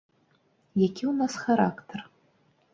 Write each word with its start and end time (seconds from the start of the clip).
Які 0.87 1.03
ў 1.09 1.13
нас 1.21 1.33
характар? 1.45 1.99